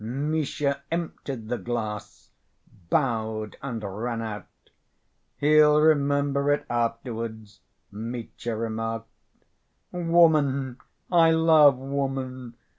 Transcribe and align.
Misha 0.03 0.81
emptied 0.91 1.47
the 1.47 1.59
glass, 1.59 2.31
bowed, 2.89 3.55
and 3.61 3.83
ran 3.83 4.19
out. 4.23 4.47
"He'll 5.37 5.79
remember 5.79 6.51
it 6.51 6.65
afterwards," 6.71 7.59
Mitya 7.91 8.55
remarked. 8.55 9.07
"Woman, 9.91 10.79
I 11.11 11.29
love 11.29 11.77
woman! 11.77 12.55